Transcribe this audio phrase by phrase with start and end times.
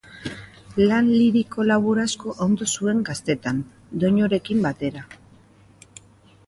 [0.91, 3.61] Lan liriko labur asko ondu zuen gaztetan,
[4.05, 5.07] doinuarekin batera.